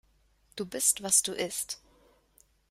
Du 0.55 0.65
bist, 0.65 1.03
was 1.03 1.21
du 1.21 1.31
isst. 1.33 1.79